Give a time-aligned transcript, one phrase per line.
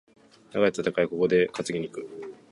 [0.51, 2.09] 長い戦い、ここで担ぎに行く。